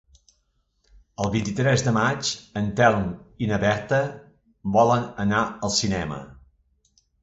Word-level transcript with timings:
El 1.25 1.29
vint-i-tres 1.35 1.83
de 1.89 1.93
maig 1.99 2.33
en 2.63 2.73
Telm 2.81 3.07
i 3.45 3.53
na 3.55 3.63
Berta 3.67 4.03
volen 4.81 5.09
anar 5.29 5.49
al 5.57 5.79
cinema. 5.81 6.25